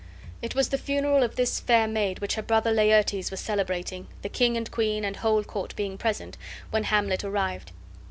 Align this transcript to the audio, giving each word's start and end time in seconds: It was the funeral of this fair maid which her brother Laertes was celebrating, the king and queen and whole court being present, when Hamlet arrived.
It 0.41 0.55
was 0.55 0.69
the 0.69 0.79
funeral 0.79 1.21
of 1.21 1.35
this 1.35 1.59
fair 1.59 1.87
maid 1.87 2.21
which 2.21 2.33
her 2.33 2.41
brother 2.41 2.71
Laertes 2.71 3.29
was 3.29 3.39
celebrating, 3.39 4.07
the 4.23 4.29
king 4.29 4.57
and 4.57 4.71
queen 4.71 5.05
and 5.05 5.17
whole 5.17 5.43
court 5.43 5.75
being 5.75 5.95
present, 5.95 6.37
when 6.71 6.85
Hamlet 6.85 7.23
arrived. 7.23 7.71